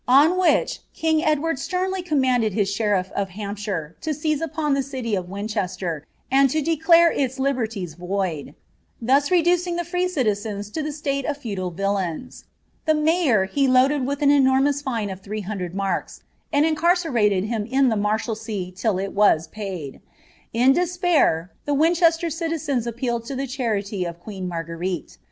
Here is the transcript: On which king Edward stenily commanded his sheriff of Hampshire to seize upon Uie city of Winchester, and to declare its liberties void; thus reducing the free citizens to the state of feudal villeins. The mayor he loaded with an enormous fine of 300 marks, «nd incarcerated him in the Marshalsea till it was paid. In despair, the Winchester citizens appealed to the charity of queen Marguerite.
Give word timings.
On 0.07 0.39
which 0.39 0.79
king 0.95 1.23
Edward 1.23 1.57
stenily 1.57 2.03
commanded 2.03 2.53
his 2.53 2.71
sheriff 2.73 3.11
of 3.11 3.29
Hampshire 3.37 3.95
to 4.01 4.15
seize 4.15 4.41
upon 4.41 4.73
Uie 4.73 4.83
city 4.83 5.13
of 5.13 5.29
Winchester, 5.29 6.07
and 6.31 6.49
to 6.49 6.59
declare 6.59 7.11
its 7.11 7.37
liberties 7.37 7.93
void; 7.93 8.55
thus 8.99 9.29
reducing 9.29 9.75
the 9.75 9.83
free 9.85 10.07
citizens 10.07 10.71
to 10.71 10.81
the 10.81 10.91
state 10.91 11.23
of 11.25 11.37
feudal 11.37 11.69
villeins. 11.69 12.45
The 12.85 12.95
mayor 12.95 13.45
he 13.45 13.67
loaded 13.67 14.07
with 14.07 14.23
an 14.23 14.31
enormous 14.31 14.81
fine 14.81 15.11
of 15.11 15.21
300 15.21 15.75
marks, 15.75 16.23
«nd 16.51 16.65
incarcerated 16.65 17.43
him 17.43 17.67
in 17.67 17.89
the 17.89 17.95
Marshalsea 17.95 18.71
till 18.71 18.97
it 18.97 19.13
was 19.13 19.45
paid. 19.49 20.01
In 20.51 20.73
despair, 20.73 21.51
the 21.65 21.75
Winchester 21.75 22.31
citizens 22.31 22.87
appealed 22.87 23.25
to 23.25 23.35
the 23.35 23.45
charity 23.45 24.05
of 24.05 24.19
queen 24.19 24.47
Marguerite. 24.47 25.19